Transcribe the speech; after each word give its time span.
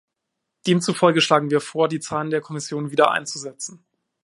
Demzufolge 0.65 1.21
schlagen 1.21 1.51
wir 1.51 1.61
vor, 1.61 1.87
die 1.87 1.99
Zahlen 1.99 2.31
der 2.31 2.41
Kommission 2.41 2.89
wieder 2.89 3.11
einzusetzen. 3.11 3.85